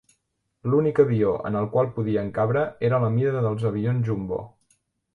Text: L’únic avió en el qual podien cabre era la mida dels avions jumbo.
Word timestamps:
L’únic 0.73 1.01
avió 1.03 1.35
en 1.51 1.59
el 1.61 1.69
qual 1.77 1.91
podien 1.99 2.33
cabre 2.39 2.65
era 2.91 3.03
la 3.07 3.15
mida 3.21 3.39
dels 3.47 3.71
avions 3.75 4.07
jumbo. 4.11 4.45